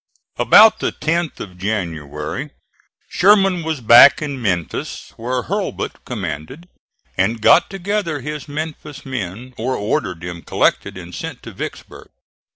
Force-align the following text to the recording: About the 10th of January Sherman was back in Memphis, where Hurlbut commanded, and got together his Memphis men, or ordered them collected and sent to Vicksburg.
About 0.39 0.79
the 0.79 0.91
10th 0.91 1.39
of 1.39 1.59
January 1.59 2.49
Sherman 3.07 3.61
was 3.61 3.81
back 3.81 4.19
in 4.19 4.41
Memphis, 4.41 5.13
where 5.15 5.43
Hurlbut 5.43 6.03
commanded, 6.05 6.67
and 7.19 7.39
got 7.39 7.69
together 7.69 8.19
his 8.19 8.47
Memphis 8.47 9.05
men, 9.05 9.53
or 9.59 9.75
ordered 9.75 10.21
them 10.21 10.41
collected 10.41 10.97
and 10.97 11.13
sent 11.13 11.43
to 11.43 11.51
Vicksburg. 11.51 12.07